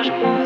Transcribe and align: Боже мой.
Боже 0.00 0.12
мой. 0.16 0.39